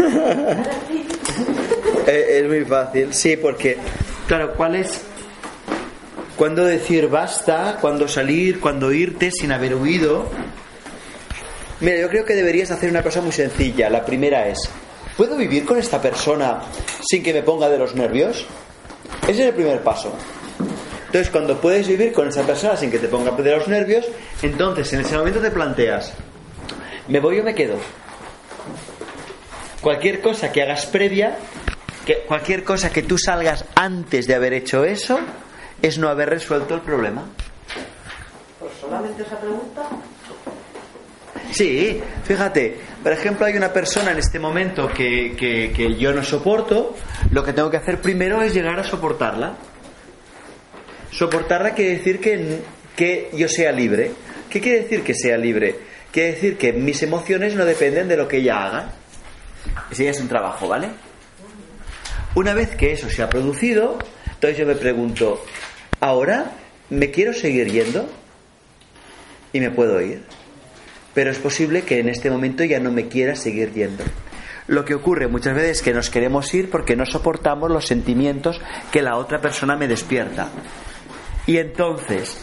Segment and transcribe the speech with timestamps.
[2.06, 3.76] Es muy fácil, sí, porque,
[4.26, 5.02] claro, ¿cuál es?
[6.36, 7.78] ¿Cuándo decir basta?
[7.80, 8.60] ¿Cuándo salir?
[8.60, 10.26] ¿Cuándo irte sin haber huido?
[11.80, 13.90] Mira, yo creo que deberías hacer una cosa muy sencilla.
[13.90, 14.68] La primera es,
[15.16, 16.60] ¿puedo vivir con esta persona
[17.08, 18.46] sin que me ponga de los nervios?
[19.22, 20.12] Ese es el primer paso.
[21.06, 24.06] Entonces, cuando puedes vivir con esa persona sin que te ponga de los nervios,
[24.42, 26.12] entonces en ese momento te planteas,
[27.08, 27.76] ¿me voy o me quedo?
[29.80, 31.36] Cualquier cosa que hagas previa,
[32.04, 35.18] que cualquier cosa que tú salgas antes de haber hecho eso,
[35.80, 37.24] es no haber resuelto el problema.
[38.58, 39.82] Pues solamente esa pregunta.
[41.52, 46.22] Sí, fíjate, por ejemplo, hay una persona en este momento que, que, que yo no
[46.22, 46.94] soporto,
[47.30, 49.56] lo que tengo que hacer primero es llegar a soportarla.
[51.10, 52.62] Soportarla quiere decir que,
[52.94, 54.12] que yo sea libre.
[54.48, 55.76] ¿Qué quiere decir que sea libre?
[56.12, 58.92] Quiere decir que mis emociones no dependen de lo que ella haga.
[59.90, 60.88] Ese ya es un trabajo, ¿vale?
[62.34, 65.44] Una vez que eso se ha producido, entonces yo me pregunto,
[66.00, 66.52] ¿ahora
[66.88, 68.08] me quiero seguir yendo?
[69.52, 70.24] Y me puedo ir.
[71.12, 74.04] Pero es posible que en este momento ya no me quiera seguir yendo.
[74.68, 78.60] Lo que ocurre muchas veces es que nos queremos ir porque no soportamos los sentimientos
[78.92, 80.48] que la otra persona me despierta.
[81.46, 82.38] Y entonces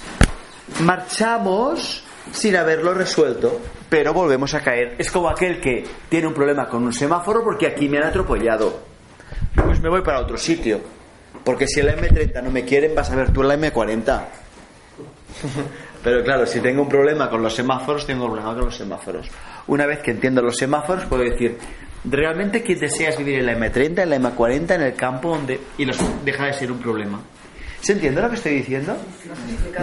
[0.81, 2.03] marchamos
[2.33, 4.95] sin haberlo resuelto, pero volvemos a caer.
[4.97, 8.81] Es como aquel que tiene un problema con un semáforo porque aquí me han atropellado.
[9.55, 10.81] Pues me voy para otro sitio.
[11.43, 14.21] Porque si el M30 no me quieren, vas a ver tú la M40.
[16.03, 19.27] Pero claro, si tengo un problema con los semáforos, tengo un problema con los semáforos.
[19.67, 21.57] Una vez que entiendo los semáforos, puedo decir,
[22.05, 25.85] realmente que deseas vivir en la M30, en la M40, en el campo, donde y
[25.85, 27.19] los deja de ser un problema.
[27.81, 28.97] ¿Se entiende lo que estoy diciendo?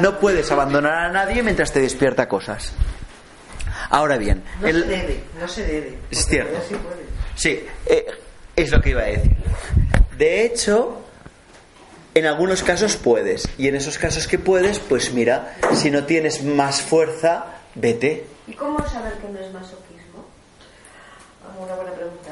[0.01, 2.75] No puedes abandonar a nadie mientras te despierta cosas.
[3.91, 5.99] Ahora bien, No el- se debe, no se debe.
[6.11, 6.59] Es cierto.
[6.69, 7.05] sí puede.
[7.37, 8.07] Sí, eh,
[8.57, 9.33] es lo que iba a decir.
[10.17, 11.01] De hecho,
[12.15, 13.49] en algunos casos puedes.
[13.59, 18.25] Y en esos casos que puedes, pues mira, si no tienes más fuerza, vete.
[18.47, 20.25] ¿Y cómo saber que no es masoquismo?
[21.45, 22.31] Ah, Una buena pregunta.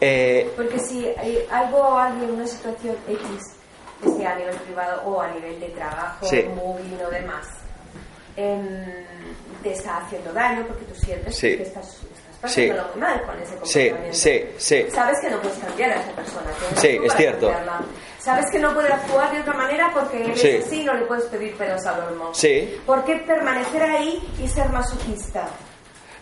[0.00, 3.28] Eh, Porque si hay algo o alguien, una situación X,
[4.16, 6.44] sea a nivel privado o a nivel de trabajo, Sí.
[6.54, 7.46] móvil o demás,
[8.36, 9.04] em,
[9.62, 11.56] te está haciendo daño porque tú sientes Sí.
[11.56, 11.98] que estás,
[12.34, 12.68] estás Sí.
[12.68, 14.18] pasando muy mal con ese sí, comportamiento.
[14.18, 14.86] sí, sí.
[14.92, 16.46] Sabes que no puedes cambiar a esa persona.
[16.76, 17.46] Sí, es cierto.
[17.48, 17.80] cambiarla.
[18.20, 20.48] Sabes que no puede actuar de otra manera porque él Sí.
[20.48, 22.34] es así, no le puedes pedir pedos al olmo.
[22.34, 22.76] Sí.
[22.84, 25.48] ¿Por qué permanecer ahí y ser masoquista?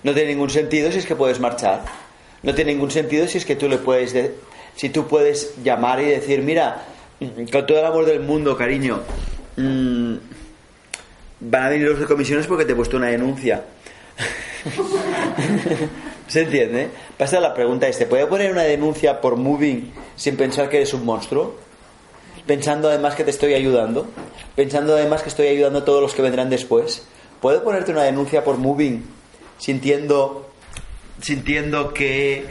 [0.02, 1.80] No tiene ningún sentido si es que puedes marchar.
[2.42, 4.12] No tiene ningún sentido si es que tú le puedes...
[4.12, 4.34] de-
[4.76, 6.82] si tú puedes llamar y decir, mira,
[7.50, 9.00] con todo el amor del mundo, cariño,
[9.56, 10.16] mm,
[11.44, 13.64] van a venir los de comisiones porque te he puesto una denuncia.
[16.28, 16.88] ¿Se entiende?
[17.18, 20.94] Pasa la pregunta es, ¿te puede poner una denuncia por moving sin pensar que eres
[20.94, 21.56] un monstruo?
[22.46, 24.06] Pensando además que te estoy ayudando.
[24.56, 27.06] Pensando además que estoy ayudando a todos los que vendrán después.
[27.40, 29.04] ¿Puedo ponerte una denuncia por moving
[29.58, 30.50] sintiendo
[31.20, 32.44] sintiendo que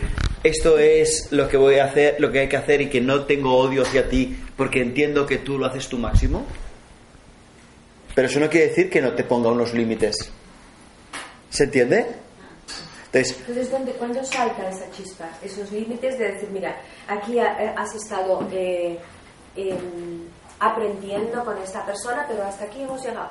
[0.44, 3.26] esto es lo que voy a hacer, lo que hay que hacer y que no
[3.26, 6.46] tengo odio hacia ti porque entiendo que tú lo haces tu máximo?
[8.16, 10.32] Pero eso no quiere decir que no te ponga unos límites.
[11.50, 12.06] ¿Se entiende?
[13.06, 15.26] Entonces, Entonces, ¿dónde, ¿cuándo salta esa chispa?
[15.44, 16.76] Esos límites de decir, mira,
[17.08, 18.98] aquí eh, has estado eh,
[19.56, 20.24] em,
[20.60, 23.30] aprendiendo con esta persona, pero hasta aquí hemos llegado.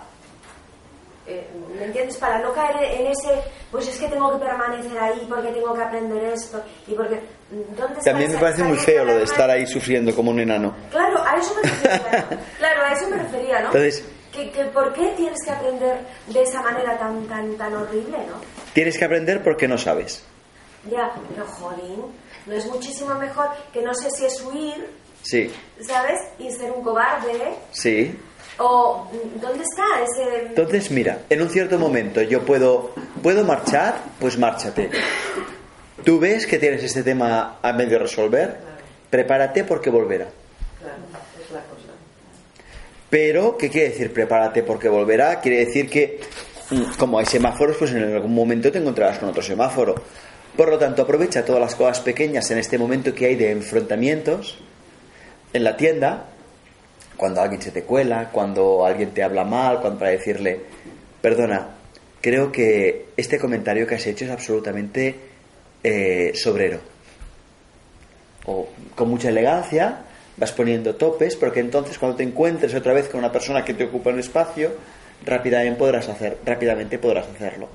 [1.26, 1.46] Eh,
[1.78, 2.16] ¿Me entiendes?
[2.16, 5.82] Para no caer en ese, pues es que tengo que permanecer ahí porque tengo que
[5.82, 7.20] aprender esto y porque...
[7.50, 10.74] ¿dónde está también me parece muy feo lo de estar ahí sufriendo como un enano.
[10.90, 12.28] Claro, a eso me refería.
[12.58, 13.66] claro, a eso me refería, ¿no?
[13.66, 18.18] Entonces- que, que ¿Por qué tienes que aprender de esa manera tan, tan, tan horrible,
[18.28, 18.40] no?
[18.72, 20.24] Tienes que aprender porque no sabes.
[20.90, 22.02] Ya, pero jolín,
[22.46, 25.52] ¿no es muchísimo mejor que no sé si es huir, Sí,
[25.86, 26.18] ¿sabes?
[26.40, 27.54] Y ser un cobarde?
[27.70, 28.18] sí.
[28.58, 29.08] ¿O
[29.40, 30.46] dónde está ese...?
[30.48, 33.94] Entonces, mira, en un cierto momento yo puedo, ¿puedo marchar?
[34.20, 34.90] Pues márchate.
[36.04, 38.58] Tú ves que tienes este tema a medio resolver,
[39.08, 40.26] prepárate porque volverá.
[40.78, 40.96] Claro.
[43.12, 45.38] Pero, ¿qué quiere decir prepárate porque volverá?
[45.38, 46.18] Quiere decir que,
[46.70, 49.96] mm, como hay semáforos, pues en algún momento te encontrarás con otro semáforo.
[50.56, 54.56] Por lo tanto, aprovecha todas las cosas pequeñas en este momento que hay de enfrentamientos
[55.52, 56.24] en la tienda,
[57.18, 60.60] cuando alguien se te cuela, cuando alguien te habla mal, cuando para decirle,
[61.20, 61.68] perdona,
[62.22, 65.16] creo que este comentario que has hecho es absolutamente
[65.84, 66.80] eh, sobrero.
[68.46, 70.06] O con mucha elegancia
[70.42, 73.84] vas poniendo topes, porque entonces cuando te encuentres otra vez con una persona que te
[73.84, 74.72] ocupa un espacio,
[75.24, 77.68] rápidamente podrás, hacer, rápidamente podrás hacerlo.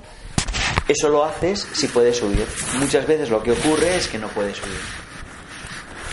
[0.86, 2.44] Eso lo haces si puedes huir.
[2.78, 4.80] Muchas veces lo que ocurre es que no puedes huir.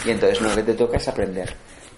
[0.05, 1.53] Y entonces lo que te toca es aprender.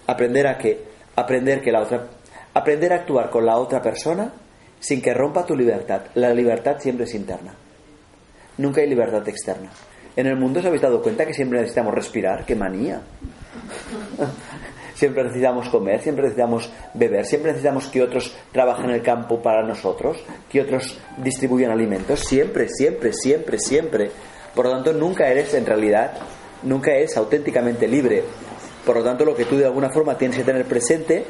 [0.08, 0.82] Aprender a que
[1.14, 2.08] aprender que la otra
[2.52, 4.32] aprender a actuar con la otra persona
[4.80, 6.02] sin que rompa tu libertad.
[6.14, 7.54] La libertad siempre es interna.
[8.56, 9.70] Nunca hay libertad externa.
[10.16, 13.00] En el mundo os habéis dado cuenta que siempre necesitamos respirar, qué manía.
[14.98, 19.62] Siempre necesitamos comer, siempre necesitamos beber, siempre necesitamos que otros trabajen en el campo para
[19.62, 20.18] nosotros,
[20.50, 24.10] que otros distribuyan alimentos, siempre, siempre, siempre, siempre.
[24.56, 26.14] Por lo tanto, nunca eres en realidad,
[26.64, 28.24] nunca eres auténticamente libre.
[28.84, 31.24] Por lo tanto, lo que tú de alguna forma tienes que tener presente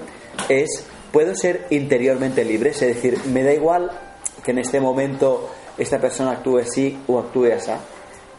[0.49, 3.91] es, puedo ser interiormente libre, es decir, me da igual
[4.43, 7.73] que en este momento esta persona actúe así o actúe así.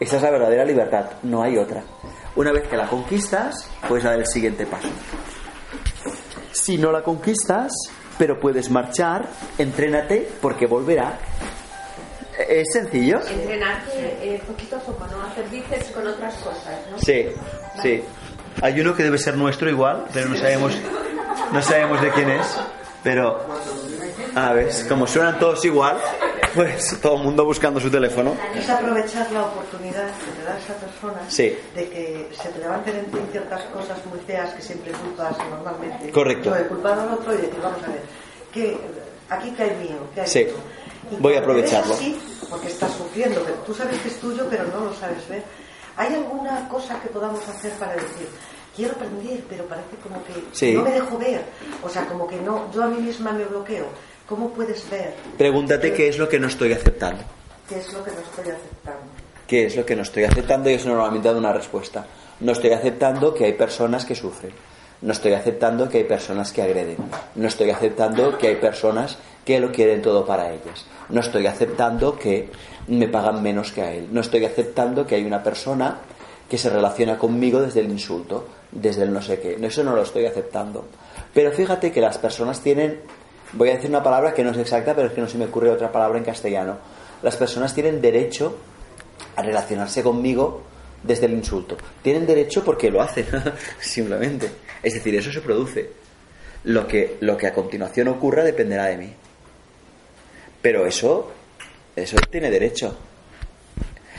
[0.00, 1.84] Esa es la verdadera libertad, no hay otra.
[2.40, 4.88] Una vez que la conquistas, puedes dar el siguiente paso.
[6.52, 7.70] Si no la conquistas,
[8.16, 9.28] pero puedes marchar,
[9.58, 11.18] entrénate porque volverá.
[12.48, 13.20] Es sencillo.
[13.28, 13.92] Entrenarte
[14.22, 15.22] eh, poquito a poco, ¿no?
[15.22, 16.96] Hacer bíceps con otras cosas, ¿no?
[16.96, 17.26] Sí,
[17.82, 18.02] sí.
[18.62, 20.72] Hay uno que debe ser nuestro igual, pero no sabemos,
[21.52, 22.46] no sabemos de quién es.
[23.04, 23.38] Pero,
[24.34, 25.98] a ver, como suenan todos igual,
[26.54, 28.34] pues todo el mundo buscando su teléfono.
[28.54, 31.56] Es aprovechar la oportunidad que te da esa persona Sí.
[31.74, 36.10] de que se te levanten en ti ciertas cosas muy feas que siempre culpas normalmente.
[36.10, 36.50] Correcto.
[36.50, 38.02] Yo he culpado al otro y decir, vamos a ver,
[38.52, 38.76] ¿qué,
[39.28, 40.44] aquí que hay mío, ¿qué hay Sí.
[40.44, 40.54] mío?
[41.12, 41.94] Y Voy a aprovecharlo.
[41.94, 42.18] así,
[42.48, 45.42] porque estás sufriendo, pero tú sabes que es tuyo, pero no lo sabes ver.
[45.96, 48.28] ¿Hay alguna cosa que podamos hacer para decir,
[48.76, 50.72] quiero aprender, pero parece como que Sí.
[50.74, 51.42] no me dejo ver?
[51.82, 53.86] O sea, como que no, yo a mí misma me bloqueo.
[54.30, 57.24] ¿Cómo puedes ver Pregúntate qué es lo que no estoy aceptando.
[57.68, 59.00] qué es lo que no estoy aceptando?
[59.48, 60.70] ¿Qué es lo que no estoy aceptando?
[60.70, 62.06] Y eso normalmente da una respuesta.
[62.38, 64.52] No estoy aceptando que hay personas que sufren.
[65.02, 66.98] No estoy aceptando que hay personas que agreden.
[67.34, 70.86] No estoy aceptando que hay personas que lo quieren todo para ellas.
[71.08, 72.50] No estoy aceptando que
[72.86, 74.06] me pagan menos que a él.
[74.12, 75.98] No estoy aceptando que hay una persona
[76.48, 79.58] que se relaciona conmigo desde el insulto, desde el no sé qué.
[79.60, 80.84] Eso no lo estoy aceptando.
[81.34, 83.00] Pero fíjate que las personas tienen,
[83.52, 85.46] voy a decir una palabra que no es exacta, pero es que no se me
[85.46, 86.78] ocurre otra palabra en castellano.
[87.22, 88.56] Las personas tienen derecho
[89.36, 90.62] a relacionarse conmigo
[91.02, 91.76] desde el insulto.
[92.02, 93.26] Tienen derecho porque lo hacen,
[93.80, 94.50] simplemente.
[94.82, 95.90] Es decir, eso se produce.
[96.64, 99.12] Lo que, lo que a continuación ocurra dependerá de mí.
[100.60, 101.32] Pero eso,
[101.96, 102.96] eso tiene derecho.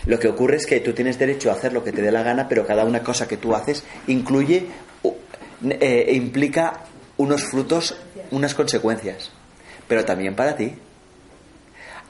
[0.06, 2.24] Lo que ocurre es que tú tienes derecho a hacer lo que te dé la
[2.24, 4.66] gana, pero cada una cosa que tú haces incluye,
[5.69, 6.86] eh, implica
[7.18, 7.95] unos frutos,
[8.31, 9.30] unas consecuencias.
[9.88, 10.74] Pero también para ti.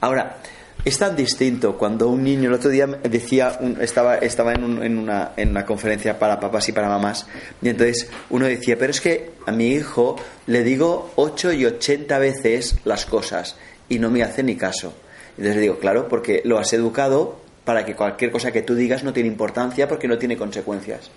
[0.00, 0.38] Ahora,
[0.84, 4.64] es tan distinto cuando un niño, el otro día decía, estaba, estaba en
[4.98, 7.26] una, en una conferencia para papás y para mamás,
[7.60, 10.16] y entonces uno decía, pero es que a mi hijo
[10.46, 13.56] le digo 8 y 80 veces las cosas
[13.88, 14.92] y no me hace ni caso.
[15.30, 19.04] Entonces le digo, claro, porque lo has educado para que cualquier cosa que tú digas
[19.04, 21.10] no tiene importancia porque no tiene consecuencias.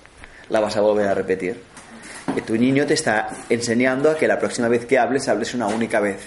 [0.49, 1.59] La vas a volver a repetir.
[2.33, 5.67] Que tu niño te está enseñando a que la próxima vez que hables, hables una
[5.67, 6.19] única vez.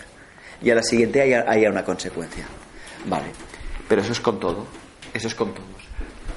[0.62, 2.46] Y a la siguiente haya, haya una consecuencia.
[3.06, 3.26] Vale.
[3.88, 4.66] Pero eso es con todo.
[5.12, 5.68] Eso es con todos.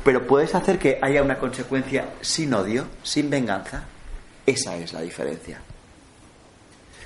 [0.03, 3.83] Pero puedes hacer que haya una consecuencia sin odio, sin venganza.
[4.45, 5.61] Esa es la diferencia.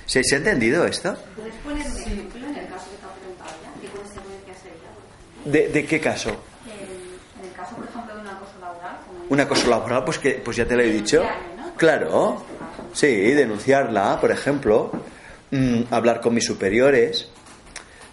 [0.06, 1.16] ¿Se, se ha entendido esto?
[1.34, 4.46] ¿Puedes poner un ejemplo en el caso que te ha preguntado ya?
[4.46, 5.52] ¿Qué sería?
[5.52, 6.30] ¿De, de qué caso?
[6.30, 8.98] En, el caso, por ejemplo, de un acoso laboral.
[9.06, 11.22] Como Una cosa laboral, pues que pues ya te lo he dicho.
[11.76, 12.42] Claro.
[12.92, 14.90] Sí, denunciarla, por ejemplo.
[15.50, 17.28] Mm, hablar con mis superiores.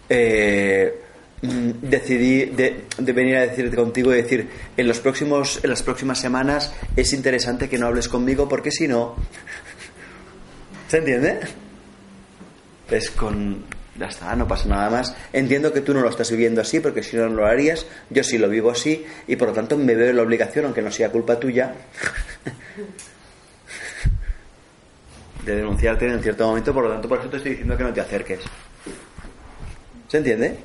[0.10, 1.02] Eh,
[1.42, 5.82] mm, decidí de, de venir a decirte contigo y decir en los próximos en las
[5.82, 9.16] próximas semanas es interesante que no hables conmigo porque si no
[10.90, 11.40] ¿se entiende?
[12.92, 13.64] es con
[13.98, 17.02] ya está no pasa nada más entiendo que tú no lo estás viviendo así porque
[17.02, 19.96] si no no lo harías yo sí lo vivo así y por lo tanto me
[19.96, 21.74] veo la obligación aunque no sea culpa tuya
[25.46, 27.94] de denunciarte en cierto momento por lo tanto por eso te estoy diciendo que no
[27.94, 28.40] te acerques
[30.08, 30.58] ¿Se entiende?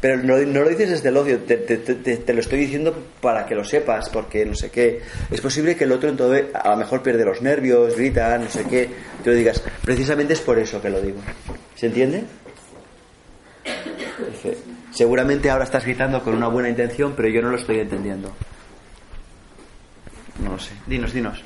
[0.00, 3.44] Pero no, no lo dices desde el odio, te, te- te- lo estoy diciendo para
[3.46, 5.02] que lo sepas, porque no sé qué.
[5.30, 8.64] Es posible que el otro entonces a lo mejor pierde los nervios, grita, no sé
[8.64, 8.88] qué,
[9.22, 9.62] te lo digas.
[9.84, 11.18] Precisamente es por eso que lo digo.
[11.76, 12.24] ¿Se entiende?
[14.92, 18.32] Seguramente ahora estás gritando con una buena intención, pero yo no lo estoy entendiendo.
[20.42, 20.72] No lo sé.
[20.86, 21.42] Dinos, dinos.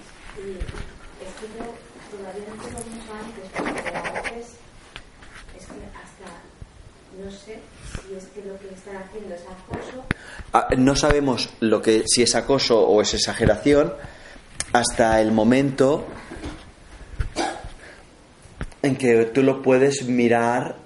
[10.76, 13.92] No no sabemos lo que si es acoso o es exageración
[14.72, 16.06] hasta el momento
[18.82, 20.76] en que tú lo puedes mirar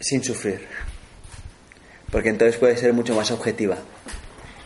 [0.00, 0.66] sin sufrir.
[2.10, 3.76] porque entonces puede ser mucho más objetiva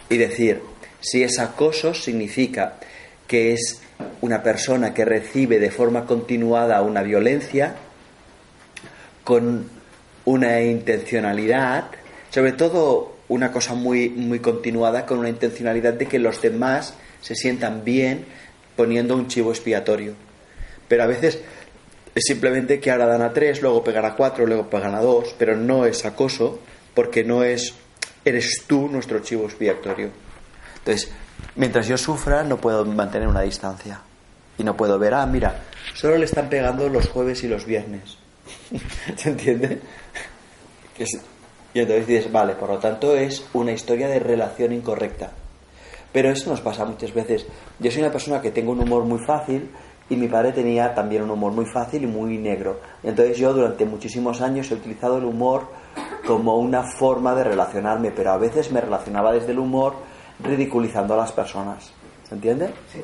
[0.08, 0.62] y decir,
[1.00, 2.76] si es acoso significa
[3.26, 3.80] que es
[4.20, 7.76] una persona que recibe de forma continuada una violencia
[9.24, 9.68] con
[10.24, 11.84] una intencionalidad,
[12.30, 17.34] sobre todo una cosa muy, muy continuada, con una intencionalidad de que los demás se
[17.34, 18.26] sientan bien
[18.76, 20.14] poniendo un chivo expiatorio.
[20.88, 21.38] Pero a veces
[22.14, 25.34] es simplemente que ahora dan a tres, luego pegan a cuatro, luego pegan a dos,
[25.38, 26.60] pero no es acoso
[26.94, 27.74] porque no es,
[28.24, 30.10] eres tú nuestro chivo expiatorio.
[30.78, 31.10] Entonces,
[31.54, 34.00] mientras yo sufra, no puedo mantener una distancia.
[34.60, 35.62] Y no puedo ver, ah, mira,
[35.94, 38.18] solo le están pegando los jueves y los viernes.
[39.16, 39.80] ¿Se entiende?
[41.72, 45.30] y entonces dices, vale, por lo tanto es una historia de relación incorrecta.
[46.12, 47.46] Pero eso nos pasa muchas veces.
[47.78, 49.70] Yo soy una persona que tengo un humor muy fácil
[50.10, 52.80] y mi padre tenía también un humor muy fácil y muy negro.
[53.02, 55.68] Entonces yo durante muchísimos años he utilizado el humor
[56.26, 59.94] como una forma de relacionarme, pero a veces me relacionaba desde el humor
[60.44, 61.90] ridiculizando a las personas.
[62.28, 62.74] ¿Se entiende?
[62.92, 63.00] Sí.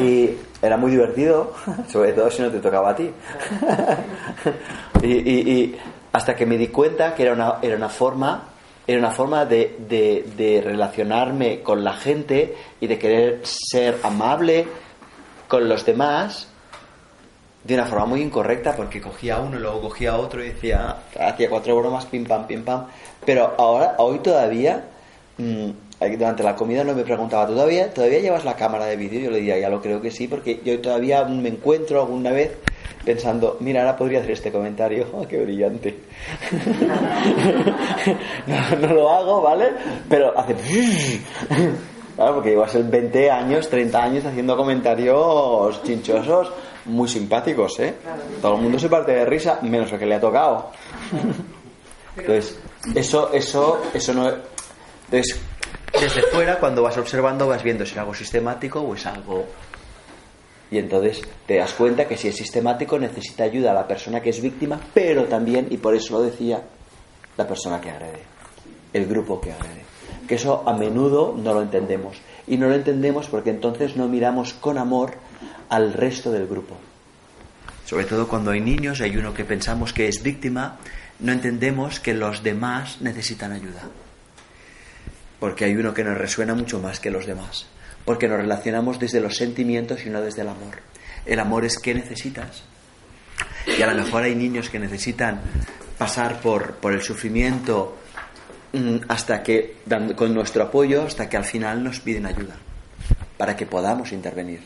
[0.00, 1.52] Y era muy divertido,
[1.88, 3.10] sobre todo si no te tocaba a ti.
[5.02, 5.74] y,
[6.12, 8.46] hasta que me di cuenta que era una, era una forma
[8.86, 9.76] era una forma de,
[10.36, 14.66] de, relacionarme con la gente y de querer ser amable
[15.46, 16.48] con los demás
[17.62, 21.48] de una forma muy incorrecta porque cogía uno y luego cogía otro y decía hacía
[21.48, 22.86] cuatro bromas pim pam pim pam
[23.24, 24.84] pero ahora hoy todavía
[25.38, 29.20] mmm, durante la comida no me preguntaba, ¿todavía, ¿todavía llevas la cámara de vídeo?
[29.20, 32.52] Yo le diría, ya lo creo que sí, porque yo todavía me encuentro alguna vez
[33.04, 35.94] pensando, mira, ahora podría hacer este comentario, oh, qué brillante.
[38.46, 39.72] no, lo hago, ¿vale?
[40.08, 40.54] Pero hace...
[42.16, 46.52] Claro, porque llevas el 20 años, 30 años haciendo comentarios chinchosos
[46.84, 47.94] muy simpáticos, ¿eh?
[48.42, 50.70] Todo el mundo se parte de risa, menos el que le ha tocado.
[52.16, 52.58] Entonces,
[52.94, 54.30] eso, eso, eso no...
[55.06, 55.40] Entonces,
[55.98, 59.46] desde fuera, cuando vas observando, vas viendo si es algo sistemático o es algo...
[60.70, 64.30] Y entonces te das cuenta que si es sistemático necesita ayuda a la persona que
[64.30, 66.62] es víctima, pero también, y por eso lo decía,
[67.36, 68.22] la persona que agrede,
[68.92, 69.82] el grupo que agrede.
[70.28, 72.18] Que eso a menudo no lo entendemos.
[72.46, 75.14] Y no lo entendemos porque entonces no miramos con amor
[75.70, 76.76] al resto del grupo.
[77.84, 80.78] Sobre todo cuando hay niños, hay uno que pensamos que es víctima,
[81.18, 83.82] no entendemos que los demás necesitan ayuda
[85.40, 87.66] porque hay uno que nos resuena mucho más que los demás,
[88.04, 90.76] porque nos relacionamos desde los sentimientos y no desde el amor.
[91.24, 92.62] El amor es qué necesitas.
[93.66, 95.40] Y a lo mejor hay niños que necesitan
[95.96, 97.96] pasar por, por el sufrimiento
[98.72, 99.76] mm, hasta que,
[100.14, 102.56] con nuestro apoyo, hasta que al final nos piden ayuda,
[103.38, 104.60] para que podamos intervenir.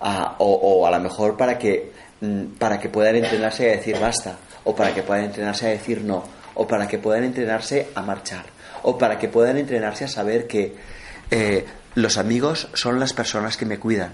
[0.00, 3.98] Ah, o, o, a lo mejor para que, mm, para que puedan entrenarse a decir
[3.98, 8.02] basta, o para que puedan entrenarse a decir no, o para que puedan entrenarse a
[8.02, 8.57] marchar
[8.88, 10.72] o para que puedan entrenarse a saber que
[11.30, 14.12] eh, los amigos son las personas que me cuidan.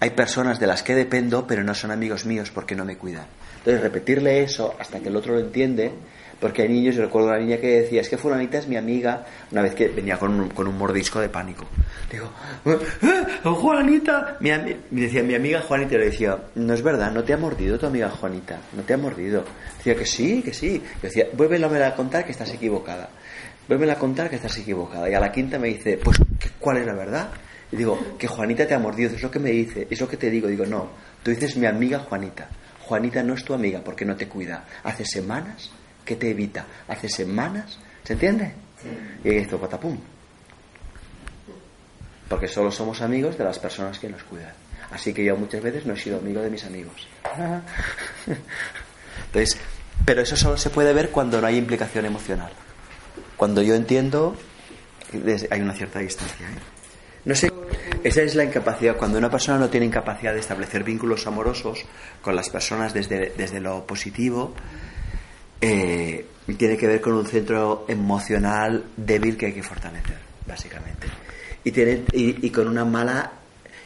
[0.00, 3.26] Hay personas de las que dependo, pero no son amigos míos porque no me cuidan.
[3.58, 5.92] Entonces, repetirle eso hasta que el otro lo entiende,
[6.40, 9.26] porque hay niños, yo recuerdo una niña que decía, es que fulanita es mi amiga,
[9.52, 11.66] una vez que venía con un, con un mordisco de pánico.
[12.10, 12.30] Digo,
[12.64, 12.78] ¡Eh,
[13.44, 17.36] Juanita, mi me decía, mi amiga Juanita, le decía, no es verdad, no te ha
[17.36, 19.44] mordido tu amiga Juanita, no te ha mordido.
[19.76, 20.82] Decía que sí, que sí.
[21.02, 23.10] Yo decía, vuélvelo a contar que estás equivocada.
[23.68, 25.08] Vuelve a contar que estás equivocada.
[25.08, 26.18] Y a la quinta me dice, pues,
[26.58, 27.30] ¿cuál es la verdad?
[27.72, 30.16] Y digo, que Juanita te ha mordido, es lo que me dice, es lo que
[30.16, 30.48] te digo.
[30.48, 30.90] Digo, no,
[31.22, 32.48] tú dices mi amiga Juanita.
[32.80, 34.64] Juanita no es tu amiga porque no te cuida.
[34.82, 35.70] Hace semanas
[36.04, 36.66] que te evita.
[36.88, 38.52] Hace semanas, ¿se entiende?
[39.24, 39.98] Y esto, patapum.
[42.28, 44.52] Porque solo somos amigos de las personas que nos cuidan.
[44.90, 47.08] Así que yo muchas veces no he sido amigo de mis amigos.
[49.26, 49.58] Entonces,
[50.04, 52.52] pero eso solo se puede ver cuando no hay implicación emocional.
[53.36, 54.36] Cuando yo entiendo,
[55.50, 56.46] hay una cierta distancia.
[56.46, 56.74] ¿eh?
[57.24, 57.50] No sé,
[58.02, 58.96] esa es la incapacidad.
[58.96, 61.84] Cuando una persona no tiene incapacidad de establecer vínculos amorosos
[62.20, 64.54] con las personas desde, desde lo positivo,
[65.60, 66.26] eh,
[66.58, 71.06] tiene que ver con un centro emocional débil que hay que fortalecer, básicamente.
[71.64, 73.32] Y, tiene, y, y con una mala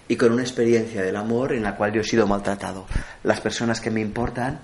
[0.08, 2.86] y con una experiencia del amor en la cual yo he sido maltratado.
[3.22, 4.58] Las personas que me importan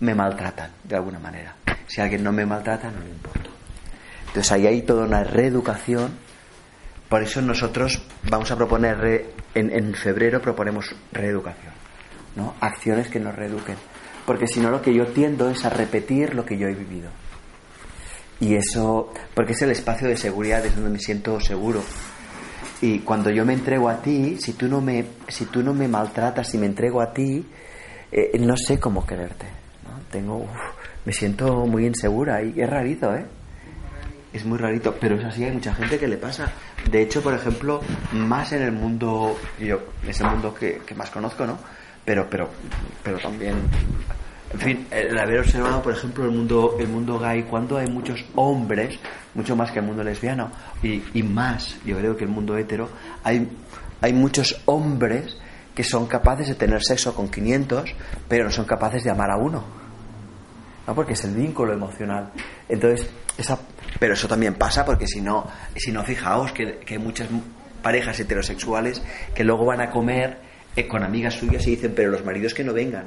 [0.00, 1.56] me maltratan de alguna manera.
[1.86, 3.55] Si alguien no me maltrata, no le importo.
[4.36, 6.10] Entonces ahí hay toda una reeducación.
[7.08, 11.72] Por eso nosotros vamos a proponer, en, febrero proponemos reeducación,
[12.34, 12.52] ¿no?
[12.60, 13.76] Acciones que nos reeduquen.
[14.26, 17.08] Porque si no lo que yo tiendo es a repetir lo que yo he vivido.
[18.38, 21.82] Y eso, porque es el espacio de seguridad, es donde me siento seguro.
[22.82, 25.88] Y cuando yo me entrego a ti, si tú no me, si tú no me
[25.88, 27.42] maltratas, si me entrego a ti,
[28.12, 29.46] eh, no sé cómo quererte.
[29.84, 29.98] ¿no?
[30.10, 30.46] Tengo,
[31.06, 33.24] me siento muy insegura y es rarito, ¿eh?
[34.36, 36.50] Es muy rarito, pero es así, hay mucha gente que le pasa.
[36.90, 37.80] De hecho, por ejemplo,
[38.12, 41.58] más en el mundo, yo, es el mundo que, más conozco, ¿no?
[42.04, 42.48] Pero, pero,
[43.02, 43.56] pero también,
[44.52, 48.24] en fin, el haber observado, por ejemplo, el mundo, el mundo gay, cuando hay muchos
[48.36, 48.98] hombres,
[49.34, 50.50] mucho más que el mundo lesbiano,
[50.82, 52.88] y, y más, yo creo que el mundo hetero,
[53.24, 53.48] hay,
[54.00, 55.36] hay muchos hombres
[55.74, 57.94] que son capaces de tener sexo con 500,
[58.28, 59.85] pero no son capaces de amar a uno.
[60.86, 60.94] ¿No?
[60.94, 62.30] Porque es el vínculo emocional.
[62.68, 63.58] Entonces, esa,
[63.98, 67.28] pero eso también pasa porque si no, si no fijaos que, que hay muchas
[67.82, 69.02] parejas heterosexuales
[69.34, 70.38] que luego van a comer
[70.74, 73.06] eh, con amigas suyas y dicen, pero los maridos que no vengan.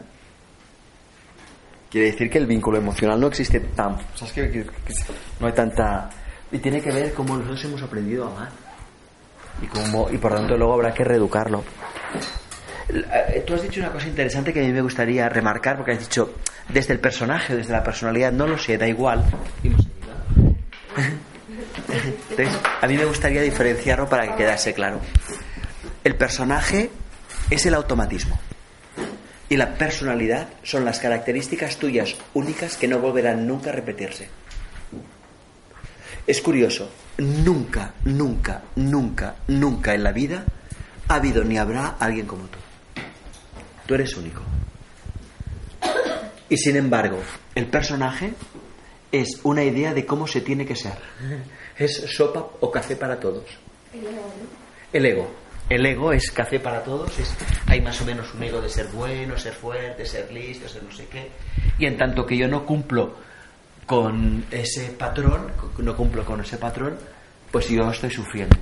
[1.90, 3.98] Quiere decir que el vínculo emocional no existe tan...
[4.16, 4.52] ¿Sabes qué?
[4.52, 4.94] Que- que
[5.40, 6.10] no hay tanta...
[6.52, 8.50] Y tiene que ver cómo nosotros hemos aprendido a amar.
[9.62, 11.64] Y, cómo, y por tanto luego habrá que reeducarlo.
[12.90, 16.00] Eh, Tú has dicho una cosa interesante que a mí me gustaría remarcar, porque has
[16.00, 16.34] dicho
[16.68, 19.24] desde el personaje, desde la personalidad, no lo sé, da igual.
[22.32, 25.00] Entonces, a mí me gustaría diferenciarlo para que quedase claro.
[26.04, 26.90] El personaje
[27.50, 28.40] es el automatismo
[29.50, 34.30] y la personalidad son las características tuyas únicas que no volverán nunca a repetirse.
[36.28, 40.46] Es curioso, nunca, nunca, nunca, nunca en la vida
[41.08, 42.60] ha habido ni habrá alguien como tú.
[43.90, 44.44] Tú eres único.
[46.48, 47.18] Y sin embargo,
[47.56, 48.36] el personaje
[49.12, 50.94] es una idea de cómo se tiene que ser.
[51.76, 53.46] Es sopa o café para todos.
[54.94, 55.32] El ego.
[55.68, 57.18] El ego es café para todos.
[57.18, 57.34] Es,
[57.66, 60.92] hay más o menos un ego de ser bueno, ser fuerte, ser listo, ser no
[60.92, 61.32] sé qué.
[61.80, 63.16] Y en tanto que yo no cumplo
[63.88, 66.96] con ese patrón, no cumplo con ese patrón,
[67.50, 68.56] pues yo estoy sufriendo.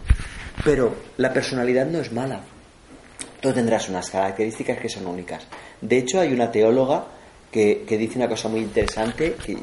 [0.63, 2.43] Pero la personalidad no es mala.
[3.53, 5.45] Tendrás unas características que son únicas.
[5.81, 7.05] De hecho, hay una teóloga
[7.51, 9.57] que, que dice una cosa muy interesante, que,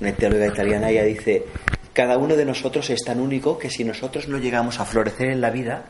[0.00, 1.44] una teóloga italiana, ella dice,
[1.92, 5.40] cada uno de nosotros es tan único que si nosotros no llegamos a florecer en
[5.40, 5.84] la vida,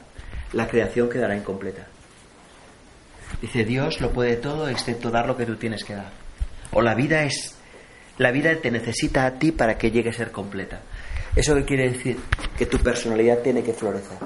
[0.53, 1.87] la creación quedará incompleta.
[3.41, 6.11] Dice, Dios lo puede todo excepto dar lo que tú tienes que dar.
[6.73, 7.57] O la vida es,
[8.19, 10.81] la vida te necesita a ti para que llegue a ser completa.
[11.35, 12.19] ¿Eso qué quiere decir?
[12.59, 14.19] Que tu personalidad tiene que florecer.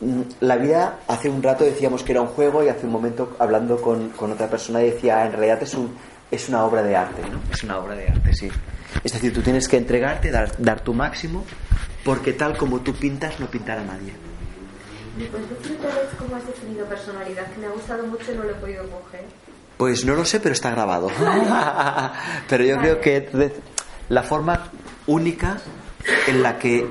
[0.00, 3.36] Mm, La vida, hace un rato decíamos que era un juego y hace un momento
[3.38, 5.94] hablando con, con otra persona decía, "Ah, en realidad es, un,
[6.30, 7.40] es una obra de arte, ¿no?
[7.52, 8.48] Es una obra de arte, sí.
[9.02, 11.44] Es decir, tú tienes que entregarte, dar, dar tu máximo,
[12.04, 14.12] porque tal como tú pintas, no pintará nadie.
[15.18, 18.44] Pues tú otra vez cómo has definido personalidad, que me ha gustado mucho y no
[18.44, 19.24] lo he podido coger.
[19.76, 21.10] Pues no lo sé, pero está grabado.
[22.48, 23.28] pero yo creo que
[24.08, 24.70] la forma
[25.08, 25.58] única
[26.28, 26.86] en la que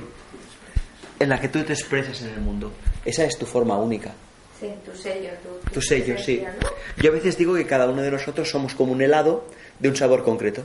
[1.20, 2.72] en la que tú te expresas en el mundo.
[3.08, 4.12] Esa es tu forma única.
[4.60, 6.44] Sí, tu sello, tu, Tu sello, sí.
[6.98, 9.48] Yo a veces digo que cada uno de nosotros somos como un helado
[9.80, 10.64] de un sabor concreto.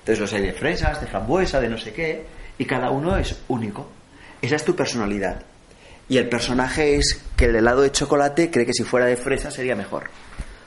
[0.00, 2.26] Entonces los hay de fresas, de frambuesa, de no sé qué,
[2.58, 3.88] y cada uno es único.
[4.42, 5.40] Esa es tu personalidad.
[6.10, 9.50] Y el personaje es que el helado de chocolate cree que si fuera de fresa
[9.50, 10.10] sería mejor.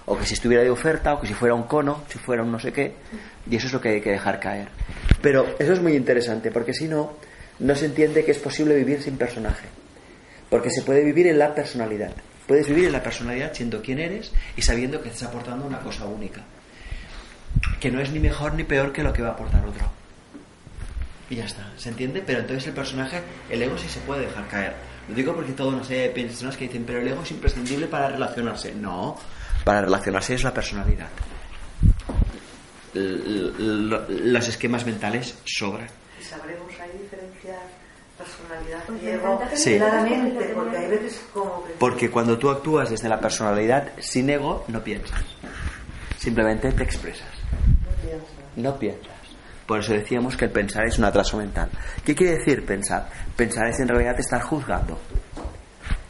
[0.07, 2.51] O que si estuviera de oferta, o que si fuera un cono, si fuera un
[2.51, 2.93] no sé qué.
[3.47, 4.69] Y eso es lo que hay que dejar caer.
[5.21, 7.13] Pero eso es muy interesante, porque si no,
[7.59, 9.67] no se entiende que es posible vivir sin personaje.
[10.55, 12.11] Porque se puede vivir en la personalidad.
[12.47, 16.05] Puedes vivir en la personalidad siendo quien eres y sabiendo que estás aportando una cosa
[16.05, 16.41] única.
[17.79, 19.89] Que no es ni mejor ni peor que lo que va a aportar otro.
[21.29, 22.21] Y ya está, ¿se entiende?
[22.25, 24.73] Pero entonces el personaje, el ego sí se puede dejar caer.
[25.09, 28.09] Lo digo porque todos, no sé, personas que dicen, pero el ego es imprescindible para
[28.09, 28.73] relacionarse.
[28.75, 29.17] No,
[29.63, 31.07] para relacionarse es la personalidad.
[32.93, 35.87] L- los esquemas mentales sobran.
[36.21, 37.59] Sabremos ahí diferenciar
[38.47, 39.77] personalidad Pues que Sí.
[39.77, 44.63] claramente, porque hay veces como que Porque cuando tú actúas desde la personalidad sin ego,
[44.67, 45.23] no piensas.
[46.17, 47.27] Simplemente te expresas.
[47.83, 48.29] no piensas.
[48.55, 49.15] No piensas.
[49.65, 51.69] Por eso decíamos que el pensar es un atraso mental.
[52.05, 53.09] ¿Qué quiere decir pensar?
[53.35, 54.99] Pensar es en realidad estar juzgando.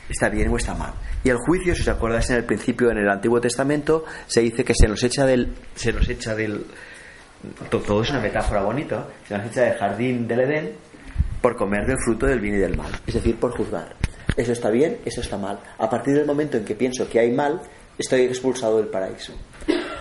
[0.10, 0.94] Está bien o está mal.
[1.24, 4.64] Y el juicio, si os acordáis en el principio, en el Antiguo Testamento, se dice
[4.64, 5.56] que se nos echa del.
[5.74, 6.66] Se nos echa del.
[7.70, 9.08] to- Todo es una metáfora bonita.
[9.28, 10.72] Se nos echa del jardín del Edén
[11.46, 12.92] por comer del fruto del bien y del mal.
[13.06, 13.96] Es decir, por juzgar.
[14.36, 15.60] Eso está bien, eso está mal.
[15.78, 17.62] A partir del momento en que pienso que hay mal,
[18.00, 19.34] estoy expulsado del paraíso.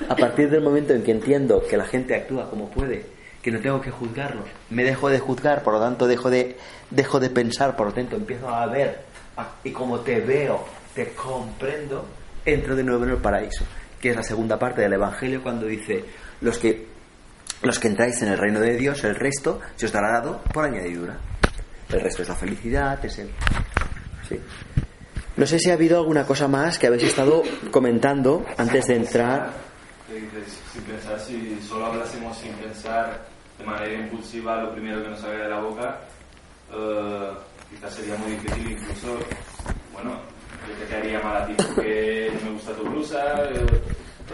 [0.09, 3.04] A partir del momento en que entiendo que la gente actúa como puede,
[3.42, 6.57] que no tengo que juzgarlos, me dejo de juzgar, por lo tanto dejo de,
[6.88, 9.00] dejo de pensar, por lo tanto empiezo a ver
[9.64, 12.07] y como te veo, te comprendo,
[12.46, 13.66] entro de nuevo en el paraíso,
[14.00, 16.07] que es la segunda parte del Evangelio cuando dice
[16.40, 16.94] los que
[17.64, 20.64] los que entráis en el reino de Dios, el resto se os dará dado por
[20.64, 21.16] añadidura.
[21.90, 23.30] El resto es la felicidad, es el...
[24.28, 24.38] Sí.
[25.36, 29.50] No sé si ha habido alguna cosa más que habéis estado comentando antes de entrar.
[30.72, 33.24] Sin pensar, si solo hablásemos sin pensar,
[33.58, 36.00] de manera impulsiva lo primero que nos salga de la boca,
[36.72, 37.30] eh,
[37.70, 39.18] quizás sería muy difícil incluso,
[39.92, 40.20] bueno,
[40.68, 43.44] yo te caería mal a ti porque no me gusta tu blusa.
[43.44, 43.66] eh,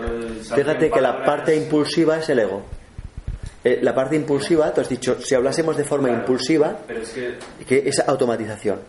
[0.02, 2.62] eh, Fíjate que la parte impulsiva es el ego.
[3.62, 7.10] Eh, la parte impulsiva, tú has dicho, si hablásemos de forma Claro, impulsiva, Pero es
[7.10, 8.80] que que es automatización.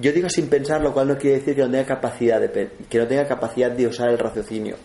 [0.00, 2.98] Yo digo sin pensar, lo cual no quiere decir que no tenga capacidad de, que
[2.98, 4.76] no tenga capacidad de usar el raciocinio.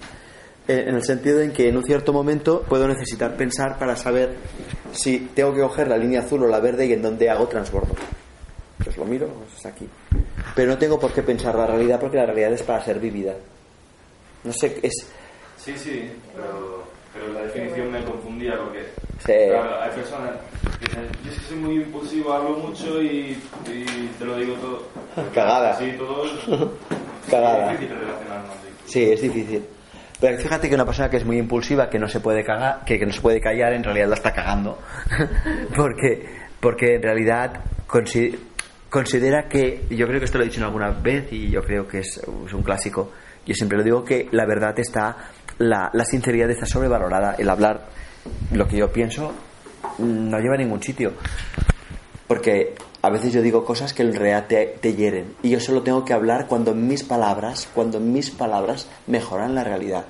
[0.68, 4.36] Eh, en el sentido en que en un cierto momento puedo necesitar pensar para saber
[4.92, 7.94] si tengo que coger la línea azul o la verde y en dónde hago transbordo.
[8.84, 9.88] Pues lo miro, pues es aquí.
[10.56, 13.36] Pero no tengo por qué pensar la realidad porque la realidad es para ser vivida.
[14.44, 15.08] No sé, es,
[15.58, 17.91] Sí, sí, pero, pero la definición
[19.26, 19.34] Sí.
[19.50, 20.32] claro, hay personas
[20.80, 24.56] que dicen, yo es que soy muy impulsivo, hablo mucho y, y te lo digo
[24.56, 24.88] todo.
[25.34, 25.76] Cagada.
[25.78, 26.24] Sí, todo.
[27.30, 27.74] Cagada.
[27.74, 28.56] Es difícil relacionarnos.
[28.86, 29.04] sí.
[29.12, 29.66] Es difícil.
[30.20, 33.00] Pero fíjate que una persona que es muy impulsiva, que no se puede cagar, que,
[33.00, 34.78] que no se puede callar, en realidad la está cagando.
[35.76, 36.28] porque,
[36.60, 38.38] porque en realidad consi-
[38.90, 42.00] considera que, yo creo que esto lo he dicho alguna vez y yo creo que
[42.00, 43.12] es, es un clásico.
[43.46, 45.18] Yo siempre lo digo que la verdad está,
[45.58, 47.36] la, la sinceridad está sobrevalorada.
[47.40, 47.88] El hablar
[48.52, 49.32] lo que yo pienso
[49.98, 51.14] no lleva a ningún sitio.
[52.28, 55.36] Porque a veces yo digo cosas que en realidad te, te hieren.
[55.42, 60.06] Y yo solo tengo que hablar cuando mis palabras, cuando mis palabras mejoran la realidad.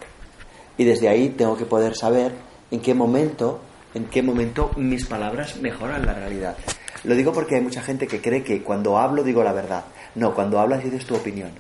[0.78, 2.34] Y desde ahí tengo que poder saber
[2.70, 3.62] en qué momento,
[3.94, 6.58] en qué momento mis palabras mejoran la realidad.
[7.04, 9.86] Lo digo porque hay mucha gente que cree que cuando hablo digo la verdad.
[10.16, 11.52] No, cuando hablas dices tu opinión.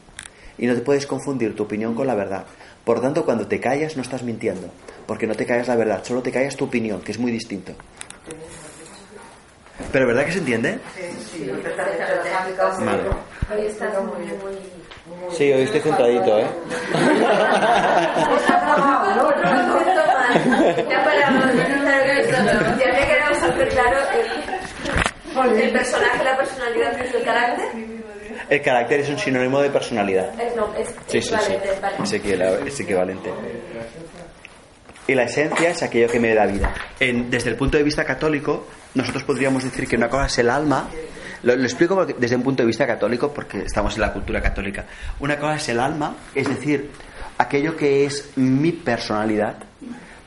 [0.57, 2.45] Y no te puedes confundir tu opinión con la verdad.
[2.83, 4.69] Por tanto, cuando te callas no estás mintiendo.
[5.05, 7.73] Porque no te callas la verdad, solo te callas tu opinión, que es muy distinto.
[9.91, 10.79] ¿Pero verdad que se entiende?
[10.95, 12.85] Sí, perfectamente.
[12.85, 13.03] Vale.
[13.51, 15.31] Hoy estás muy, muy...
[15.31, 16.47] Sí, hoy estoy centradito, ¿eh?
[20.89, 23.97] Ya para ya me quedado súper claro
[25.43, 27.65] el, el personaje, la personalidad y el carácter.
[28.49, 30.39] El carácter es un sinónimo de personalidad.
[30.39, 31.55] Es, no, es Sí, sí, sí.
[31.81, 31.95] vale.
[32.67, 33.31] Es equivalente.
[35.11, 36.73] Y la esencia es aquello que me da vida.
[36.97, 40.87] Desde el punto de vista católico, nosotros podríamos decir que una cosa es el alma.
[41.43, 44.85] Lo, explico desde un punto de vista católico porque estamos en la cultura católica.
[45.19, 46.91] Una cosa es el alma, es decir,
[47.37, 49.57] aquello que es mi personalidad.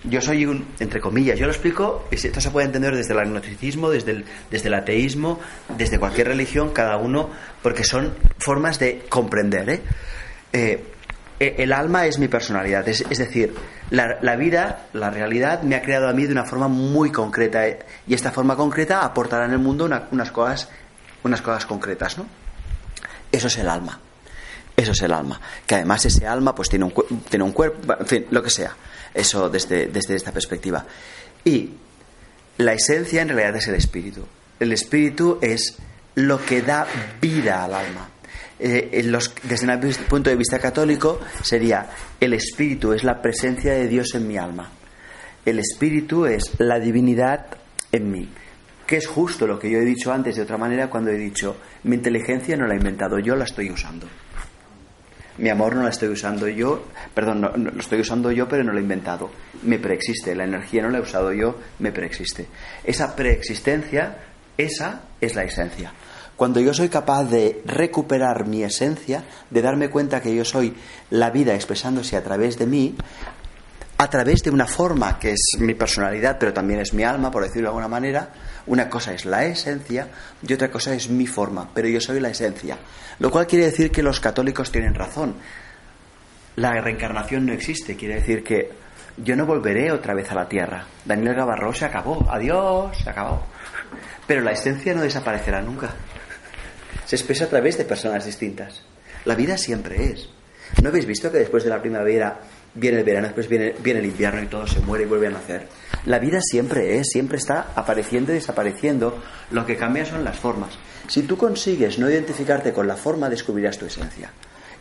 [0.02, 3.88] Yo soy un, entre comillas, yo lo explico, esto se puede entender desde el agnosticismo,
[3.88, 5.40] desde el, desde el ateísmo,
[5.78, 7.30] desde cualquier religión, cada uno,
[7.62, 9.70] porque son formas de comprender.
[9.70, 9.80] ¿eh?
[10.52, 10.84] Eh,
[11.40, 13.54] eh, el alma es mi personalidad, es decir,
[13.90, 17.66] la, la vida, la realidad me ha creado a mí de una forma muy concreta
[17.66, 20.68] eh, y esta forma concreta aportará en el mundo una- unas, cosas,
[21.22, 22.26] unas cosas concretas, ¿no?
[23.30, 24.00] Eso es el alma.
[24.76, 25.40] Eso es el alma.
[25.66, 26.92] Que además ese alma pues tiene un,
[27.28, 28.74] tiene un cuerpo, en fin, lo que sea.
[29.12, 30.84] Eso desde, desde esta perspectiva.
[31.44, 31.70] Y
[32.58, 34.26] la esencia en realidad es el espíritu.
[34.58, 35.76] El espíritu es
[36.16, 36.86] lo que da
[37.20, 38.08] vida al alma.
[38.66, 41.86] Eh, desde un punto de vista católico sería
[42.18, 44.70] el espíritu es la presencia de Dios en mi alma.
[45.44, 47.44] El espíritu es la divinidad
[47.92, 48.26] en mí.
[48.86, 51.58] Que es justo lo que yo he dicho antes de otra manera cuando he dicho
[51.82, 54.08] mi inteligencia no la he inventado yo, la estoy usando.
[55.36, 58.72] Mi amor no la estoy usando yo, perdón, no, lo estoy usando yo, pero no
[58.72, 59.30] lo he inventado.
[59.64, 62.46] Me preexiste, la energía no la he usado yo, me preexiste.
[62.82, 64.16] Esa preexistencia,
[64.56, 65.92] esa es la esencia.
[66.36, 70.74] Cuando yo soy capaz de recuperar mi esencia, de darme cuenta que yo soy
[71.10, 72.96] la vida expresándose a través de mí,
[73.96, 77.44] a través de una forma que es mi personalidad, pero también es mi alma, por
[77.44, 78.30] decirlo de alguna manera.
[78.66, 80.08] Una cosa es la esencia
[80.42, 82.78] y otra cosa es mi forma, pero yo soy la esencia.
[83.20, 85.36] Lo cual quiere decir que los católicos tienen razón.
[86.56, 88.70] La reencarnación no existe, quiere decir que
[89.16, 90.84] yo no volveré otra vez a la tierra.
[91.04, 93.44] Daniel Gavarro se acabó, adiós, se acabó.
[94.26, 95.90] Pero la esencia no desaparecerá nunca.
[97.06, 98.82] Se expresa a través de personas distintas.
[99.24, 100.28] La vida siempre es.
[100.82, 102.40] ¿No habéis visto que después de la primavera
[102.74, 105.30] viene el verano, después viene, viene el invierno y todo se muere y vuelve a
[105.30, 105.68] nacer?
[106.06, 109.22] La vida siempre es, siempre está apareciendo y desapareciendo.
[109.50, 110.78] Lo que cambia son las formas.
[111.08, 114.30] Si tú consigues no identificarte con la forma, descubrirás tu esencia.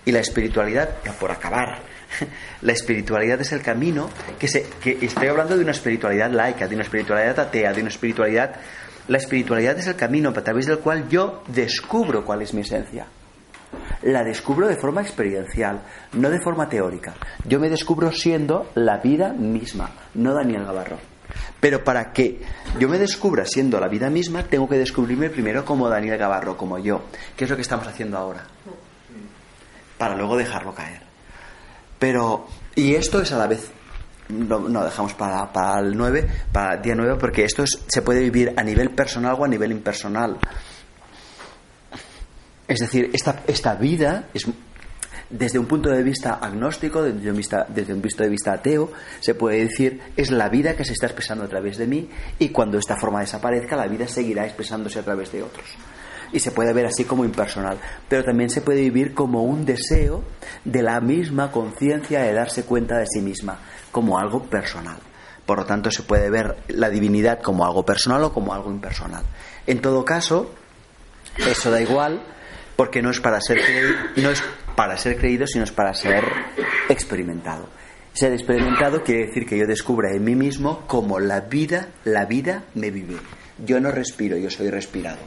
[0.05, 1.79] Y la espiritualidad, ya por acabar,
[2.61, 4.65] la espiritualidad es el camino que se.
[4.81, 8.55] que estoy hablando de una espiritualidad laica, de una espiritualidad atea, de una espiritualidad.
[9.07, 13.05] La espiritualidad es el camino a través del cual yo descubro cuál es mi esencia.
[14.03, 15.81] La descubro de forma experiencial,
[16.13, 17.13] no de forma teórica.
[17.45, 20.99] Yo me descubro siendo la vida misma, no Daniel Navarro.
[21.59, 22.41] Pero para que
[22.79, 26.77] yo me descubra siendo la vida misma, tengo que descubrirme primero como Daniel Gavarro, como
[26.77, 27.03] yo,
[27.35, 28.45] que es lo que estamos haciendo ahora,
[29.97, 31.01] para luego dejarlo caer.
[31.99, 33.71] Pero, y esto es a la vez
[34.29, 38.21] no, no, dejamos para, el 9, para el día 9, porque esto es- se puede
[38.21, 40.37] vivir a nivel personal o a nivel impersonal.
[42.67, 44.45] Es decir, esta, esta vida es
[45.29, 48.91] desde un punto de vista agnóstico, desde un, vista- desde un punto de vista ateo,
[49.19, 52.09] se puede decir es la vida que se está expresando a través de mí
[52.39, 55.65] y cuando esta forma desaparezca, la vida seguirá expresándose a través de otros.
[56.31, 57.77] Y se puede ver así como impersonal,
[58.09, 60.23] pero también se puede vivir como un deseo
[60.65, 63.59] de la misma conciencia de darse cuenta de sí misma,
[63.93, 64.97] como algo personal.
[65.45, 69.23] Por lo tanto, se puede ver la divinidad como algo personal o como algo impersonal.
[69.67, 70.51] En todo caso,
[71.37, 72.21] eso da igual
[72.75, 74.43] porque no es para ser creído, no es
[74.75, 76.23] para ser creído, sino es para ser
[76.89, 77.69] experimentado.
[78.13, 82.63] Ser experimentado quiere decir que yo descubra en mí mismo cómo la vida, la vida
[82.73, 83.17] me vive.
[83.63, 85.19] Yo no respiro, yo soy respirado.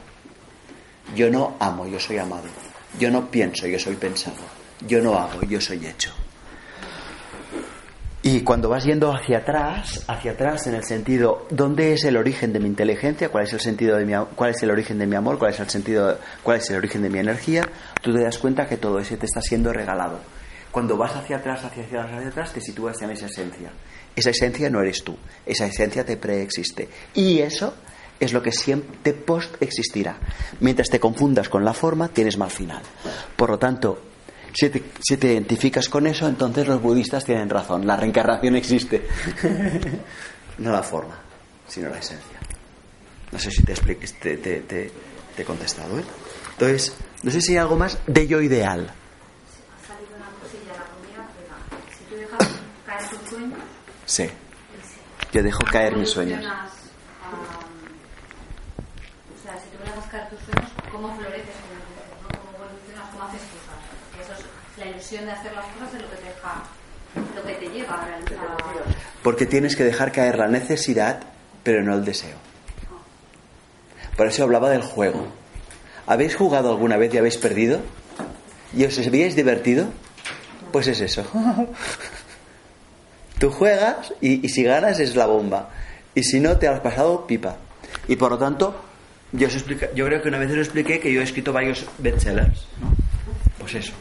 [1.15, 2.47] Yo no amo, yo soy amado.
[2.99, 4.37] Yo no pienso, yo soy pensado.
[4.85, 6.13] Yo no hago, yo soy hecho.
[8.29, 12.51] Y cuando vas yendo hacia atrás, hacia atrás en el sentido, ¿dónde es el origen
[12.51, 13.29] de mi inteligencia?
[13.29, 15.39] ¿Cuál es el sentido de mi, cuál es el origen de mi amor?
[15.39, 17.63] ¿Cuál es el sentido, cuál es el origen de mi energía?
[18.01, 20.19] Tú te das cuenta que todo eso te está siendo regalado.
[20.71, 23.71] Cuando vas hacia atrás, hacia atrás, hacia atrás, te sitúas en esa esencia.
[24.13, 26.89] Esa esencia no eres tú, esa esencia te preexiste.
[27.13, 27.75] Y eso
[28.19, 30.17] es lo que siempre post existirá.
[30.59, 32.81] Mientras te confundas con la forma, tienes mal final.
[33.37, 34.01] Por lo tanto,
[34.59, 37.85] si te, si te identificas con eso, entonces los budistas tienen razón.
[37.85, 39.05] La reencarnación existe.
[40.57, 41.15] no la forma,
[41.67, 42.39] sino la esencia.
[43.31, 44.91] No sé si te, expli- te, te- te-
[45.35, 45.99] te he contestado.
[45.99, 46.03] ¿eh?
[46.53, 46.93] Entonces,
[47.23, 48.89] no sé si hay algo más de yo ideal.
[48.89, 48.93] Ha
[49.87, 51.53] salido una cosilla la comida, pero
[51.97, 52.47] si tú dejas
[52.85, 53.59] caer tus sueños,
[54.05, 54.29] Sí.
[55.33, 56.39] Yo dejo caer mis sueños.
[56.39, 56.43] o
[59.43, 62.29] sea, si tú dejas caer tus sueños, ¿cómo floreces con el tiempo, ¿no?
[62.39, 63.09] ¿Cómo evolucionas?
[63.11, 63.77] ¿Cómo haces cosas?
[64.09, 64.39] Porque eso es
[64.87, 66.63] la ilusión de hacer las cosas es lo que te deja,
[67.35, 68.37] lo que te lleva a realizar.
[69.23, 71.19] Porque tienes que dejar caer la necesidad,
[71.63, 72.37] pero no el deseo.
[74.15, 75.27] Por eso hablaba del juego.
[76.07, 77.81] ¿Habéis jugado alguna vez y habéis perdido?
[78.75, 79.87] ¿Y os habíais divertido?
[80.71, 81.23] Pues es eso.
[83.39, 85.69] Tú juegas y, y si ganas es la bomba.
[86.15, 87.57] Y si no, te has pasado pipa.
[88.07, 88.75] Y por lo tanto,
[89.31, 91.85] yo, os explica- yo creo que una vez os expliqué que yo he escrito varios
[91.99, 92.65] bestsellers.
[92.81, 92.95] ¿no?
[93.59, 93.93] Pues eso.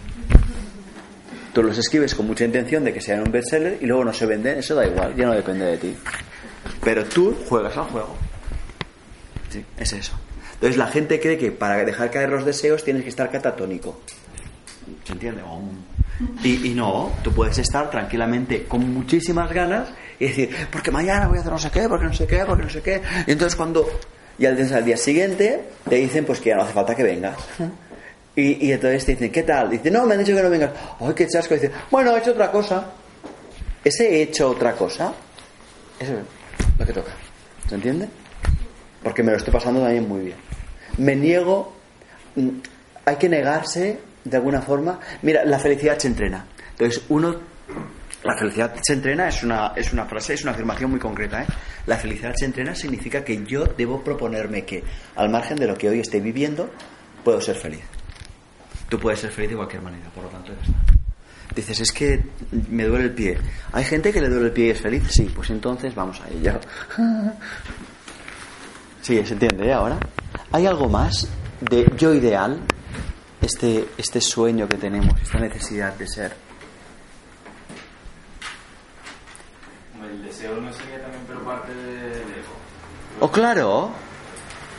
[1.57, 4.27] Tú los escribes con mucha intención de que sean un bestseller y luego no se
[4.27, 5.97] venden, eso da igual, ya no depende de ti.
[6.85, 8.15] Pero tú juegas al juego.
[9.49, 10.13] Sí, es eso.
[10.53, 14.03] Entonces la gente cree que para dejar caer los deseos tienes que estar catatónico.
[15.05, 15.41] ¿Se entiende?
[15.47, 15.63] Oh.
[16.45, 19.89] Y, y no, tú puedes estar tranquilamente con muchísimas ganas
[20.19, 22.65] y decir, porque mañana voy a hacer no sé qué, porque no sé qué, porque
[22.65, 23.01] no sé qué.
[23.27, 23.89] Y entonces cuando,
[24.39, 27.39] y al, al día siguiente, te dicen pues que ya no hace falta que vengas.
[28.37, 29.71] Y, entonces te dicen, ¿qué tal?
[29.71, 30.71] Dice, no, me han dicho que no vengas.
[31.01, 31.55] ¡Ay, qué chasco!
[31.55, 32.93] Dice, bueno, he hecho otra cosa.
[33.83, 35.15] Ese he hecho otra cosa,
[35.99, 37.13] eso es lo que toca.
[37.67, 38.09] ¿Se entiende?
[39.03, 40.37] Porque me lo estoy pasando también muy bien.
[40.99, 41.73] Me niego,
[42.35, 42.49] mm,
[43.07, 44.99] hay que negarse de alguna forma.
[45.23, 46.45] Mira, la felicidad se entrena.
[46.73, 47.37] Entonces, uno,
[48.23, 51.43] la felicidad se entrena es una, es una frase, es una afirmación muy concreta.
[51.43, 51.47] ¿eh?
[51.87, 54.83] La felicidad se entrena significa que yo debo proponerme que,
[55.15, 56.69] al margen de lo que hoy esté viviendo,
[57.25, 57.85] puedo ser feliz.
[58.89, 60.97] Tú puedes ser feliz de cualquier manera, por lo tanto ya está.
[61.55, 62.23] Dices, es que
[62.71, 63.39] me duele el pie.
[63.73, 65.05] ¿Hay gente que le duele el pie y es feliz?
[65.09, 66.61] Sí, pues entonces vamos a ello.
[69.03, 69.73] Sí, se entiende ¿eh?
[69.73, 70.01] ahora.
[70.51, 71.29] ¿Hay algo más
[71.61, 72.59] de yo ideal?
[73.41, 76.35] Este, este sueño que tenemos, esta necesidad de ser.
[80.03, 82.57] El deseo no sería también pero parte del ego.
[83.21, 83.93] Oh, claro.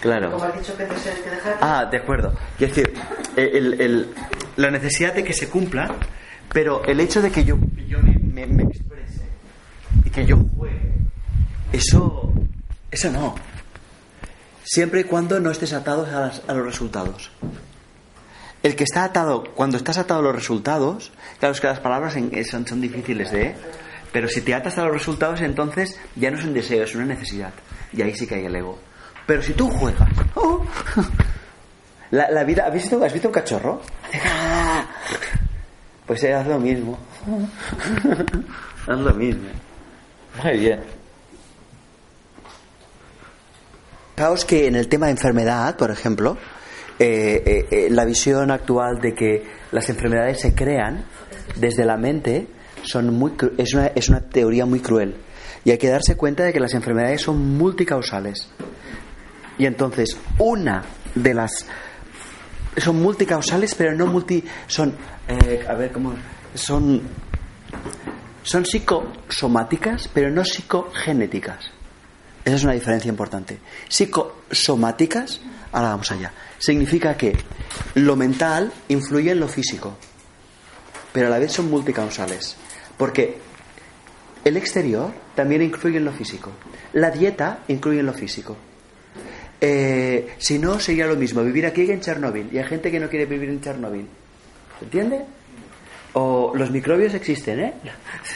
[0.01, 0.31] Claro.
[0.31, 1.57] Como has dicho que te tienes que dejar.
[1.61, 2.33] Ah, de acuerdo.
[2.59, 2.93] Es decir,
[3.37, 5.95] la necesidad de que se cumpla,
[6.51, 9.25] pero el hecho de que yo, yo me, exprese
[10.03, 10.93] y que yo juegue,
[11.71, 12.33] eso,
[12.91, 13.35] eso no.
[14.63, 17.31] Siempre y cuando no estés atado a, los resultados.
[18.63, 22.15] El que está atado, cuando estás atado a los resultados, claro, es que las palabras
[22.15, 23.55] en- son, son difíciles de...
[24.11, 27.05] Pero si te atas a los resultados, entonces ya no es un deseo, es una
[27.05, 27.53] necesidad.
[27.93, 28.79] Y ahí sí que hay el ego.
[29.25, 30.09] Pero si tú juegas...
[30.35, 30.65] ¡oh!
[32.11, 33.81] La, la vida, ¿habéis visto, ¿Has visto un cachorro?
[36.05, 36.97] Pues eh, haz lo mismo.
[38.87, 39.49] haz lo mismo.
[40.43, 40.79] Muy bien.
[44.15, 46.37] Fijaos que en el tema de enfermedad, por ejemplo,
[46.99, 51.05] eh, eh, eh, la visión actual de que las enfermedades se crean
[51.55, 52.47] desde la mente
[52.81, 55.15] son muy, es, una, es una teoría muy cruel.
[55.63, 58.49] Y hay que darse cuenta de que las enfermedades son multicausales.
[59.59, 61.67] Y entonces, una de las.
[62.77, 64.43] Son multicausales, pero no multi.
[64.67, 64.93] Son.
[65.27, 66.13] eh, a ver, ¿cómo.?
[66.53, 67.01] Son.
[68.43, 71.71] Son psicosomáticas, pero no psicogenéticas.
[72.45, 73.59] Esa es una diferencia importante.
[73.89, 75.41] Psicosomáticas,
[75.73, 77.35] ahora vamos allá, significa que
[77.95, 79.97] lo mental influye en lo físico,
[81.11, 82.55] pero a la vez son multicausales.
[82.97, 83.37] Porque
[84.45, 86.51] el exterior también influye en lo físico.
[86.93, 88.55] La dieta incluye en lo físico.
[89.59, 92.49] Eh, si no, sería lo mismo vivir aquí que en Chernóbil.
[92.51, 94.07] Y hay gente que no quiere vivir en Chernóbil.
[94.79, 95.21] ¿Se entiende?
[96.13, 97.73] O los microbios existen, ¿eh?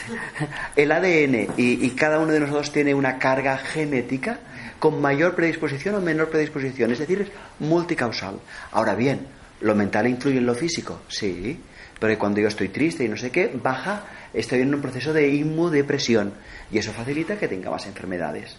[0.76, 4.38] El ADN y, y cada uno de nosotros tiene una carga genética
[4.78, 6.90] con mayor predisposición o menor predisposición.
[6.90, 7.28] Es decir, es
[7.60, 8.40] multicausal.
[8.72, 9.26] Ahora bien,
[9.60, 11.02] ¿lo mental influye en lo físico?
[11.08, 11.60] Sí.
[12.00, 14.04] Pero cuando yo estoy triste y no sé qué, baja,
[14.34, 16.34] estoy en un proceso de inmudepresión.
[16.72, 18.56] Y eso facilita que tenga más enfermedades.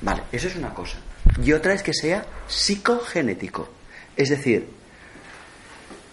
[0.00, 0.96] Vale, eso es una cosa.
[1.42, 3.68] Y otra es que sea psicogenético.
[4.16, 4.68] Es decir,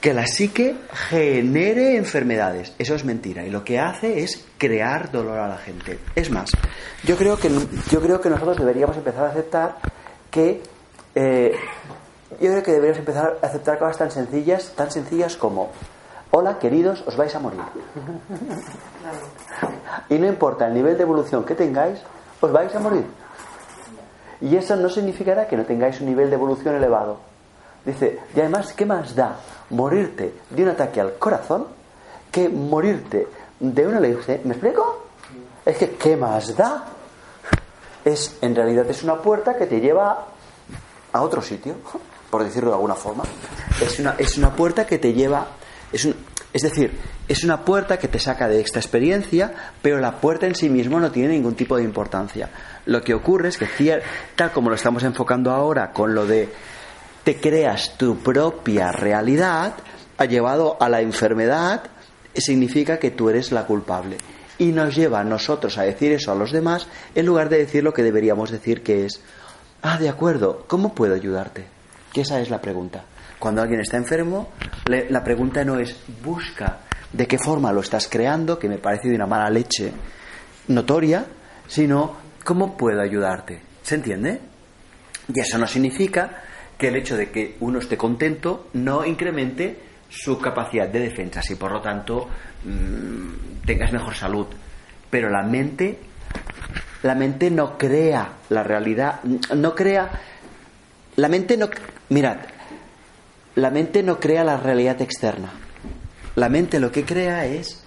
[0.01, 0.75] que la psique
[1.09, 2.73] genere enfermedades.
[2.77, 3.45] Eso es mentira.
[3.45, 5.99] Y lo que hace es crear dolor a la gente.
[6.15, 6.51] Es más,
[7.03, 7.49] yo creo que,
[7.89, 9.77] yo creo que nosotros deberíamos empezar a aceptar
[10.29, 10.62] que.
[11.15, 11.53] eh,
[12.41, 15.71] yo creo que deberíamos empezar a aceptar cosas tan sencillas, tan sencillas como
[16.36, 17.62] Hola, queridos, os vais a morir.
[20.09, 21.99] Y no importa el nivel de evolución que tengáis,
[22.41, 23.05] os vais a morir.
[24.43, 27.17] Y eso no significará que no tengáis un nivel de evolución elevado.
[27.86, 29.38] Dice, y además, ¿qué más da
[29.69, 31.67] morirte de un ataque al corazón
[32.32, 33.27] que morirte
[33.60, 34.41] de una leucemia?
[34.43, 35.06] ¿Me explico?
[35.65, 36.84] Es que, ¿qué más da?
[38.03, 40.25] Es, en realidad, es una puerta que te lleva
[41.13, 41.75] a otro sitio,
[42.29, 43.23] por decirlo de alguna forma.
[43.82, 45.45] Es una, es una puerta que te lleva.
[45.91, 46.15] Es, un-
[46.54, 46.92] es decir,
[47.28, 51.00] es una puerta que te saca de esta experiencia, pero la puerta en sí mismo
[51.00, 52.50] no tiene ningún tipo de importancia.
[52.86, 54.02] Lo que ocurre es que,
[54.36, 56.50] tal como lo estamos enfocando ahora con lo de
[57.24, 59.74] te creas tu propia realidad,
[60.18, 61.84] ha llevado a la enfermedad,
[62.36, 64.18] significa que tú eres la culpable.
[64.60, 67.84] Y nos lleva a nosotros a decir eso a los demás en lugar de decir
[67.84, 69.22] lo que deberíamos decir que es,
[69.82, 71.66] ah, de acuerdo, ¿cómo puedo ayudarte?
[72.12, 73.06] Que esa es la pregunta.
[73.43, 74.51] Cuando alguien está enfermo,
[74.86, 76.79] la pregunta no es busca
[77.12, 79.91] de qué forma lo estás creando, que me parece de una mala leche
[80.69, 81.25] notoria,
[81.67, 83.62] sino cómo puedo ayudarte.
[83.82, 84.39] ¿Se entiende?
[85.27, 86.41] Y eso no significa
[86.77, 89.77] que el hecho de que uno esté contento no incremente
[90.08, 92.29] su capacidad de defensa y por lo tanto
[92.63, 94.47] mm, tengas mejor salud.
[95.10, 95.99] Pero la mente,
[97.01, 99.21] la mente no crea la realidad,
[99.53, 100.10] no crea,
[101.17, 101.69] la mente no,
[102.08, 102.38] mirad,
[103.56, 105.52] la mente no crea la realidad externa.
[106.36, 107.84] La mente lo que crea es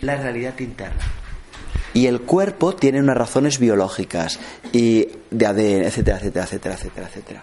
[0.00, 1.02] la realidad interna.
[1.94, 4.38] Y el cuerpo tiene unas razones biológicas
[4.72, 7.42] y de ADN, etcétera, etcétera, etcétera, etcétera, etcétera.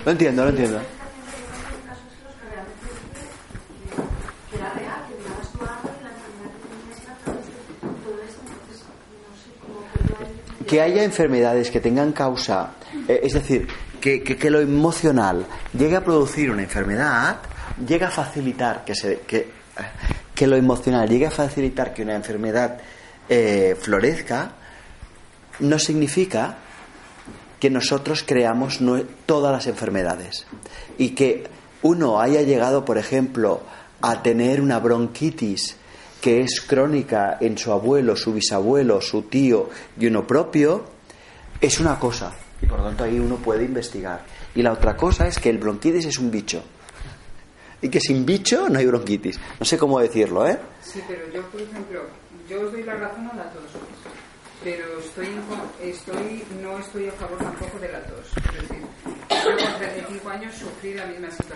[0.05, 0.16] cómo
[0.57, 0.83] que yo ahí...
[10.66, 12.73] Que haya enfermedades que tengan causa,
[13.09, 13.66] eh, es decir,
[14.01, 17.38] que, que- que lo emocional llegue a producir una enfermedad,
[17.87, 19.49] llega a facilitar que, se, que,
[20.35, 22.79] que lo emocional llegue a facilitar que una enfermedad
[23.29, 24.51] eh, florezca,
[25.61, 26.57] no significa
[27.61, 30.47] que nosotros creamos nue- todas las enfermedades
[30.97, 31.44] y que
[31.83, 33.61] uno haya llegado, por ejemplo,
[34.01, 35.77] a tener una bronquitis
[36.21, 40.85] que es crónica en su abuelo, su bisabuelo, su tío y uno propio,
[41.61, 42.33] es una cosa.
[42.61, 44.25] Y por lo tanto ahí uno puede investigar.
[44.55, 46.62] Y la otra cosa es que el bronquitis es un bicho.
[47.81, 49.38] Y que sin bicho no hay bronquitis.
[49.61, 50.59] No sé cómo decirlo, ¿eh?
[50.83, 52.03] Sí, pero yo, por ejemplo,
[52.51, 53.62] yo os doy la razón a la tos,
[54.62, 55.29] pero estoy,
[55.81, 58.27] estoy no estoy a favor tampoco de la tos.
[58.37, 58.87] Es decir,
[59.29, 61.49] con 35 años sufrí la misma situación.